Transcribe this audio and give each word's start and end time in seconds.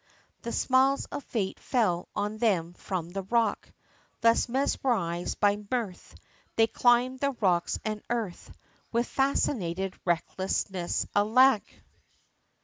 The 0.41 0.51
smiles 0.51 1.05
of 1.11 1.23
fate 1.25 1.59
fell 1.59 2.09
on 2.15 2.39
them 2.39 2.73
from 2.73 3.11
the 3.11 3.21
rock, 3.21 3.71
Thus 4.21 4.49
mesmerised 4.49 5.39
by 5.39 5.63
mirth, 5.69 6.15
They 6.55 6.65
climbed 6.65 7.19
the 7.19 7.33
rocks, 7.33 7.77
and 7.85 8.01
earth, 8.09 8.51
With 8.91 9.05
fascinated 9.05 9.93
recklessness 10.03 11.05
alack! 11.15 11.83